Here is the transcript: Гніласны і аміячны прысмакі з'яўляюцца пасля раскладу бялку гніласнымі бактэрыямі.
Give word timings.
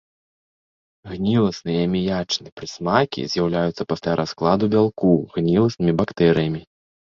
Гніласны 1.11 1.71
і 1.75 1.83
аміячны 1.87 2.49
прысмакі 2.61 3.27
з'яўляюцца 3.35 3.83
пасля 3.93 4.11
раскладу 4.23 4.73
бялку 4.75 5.15
гніласнымі 5.37 5.93
бактэрыямі. 6.03 6.61